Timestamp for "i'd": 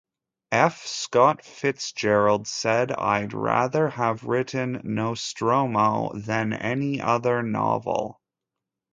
2.91-3.33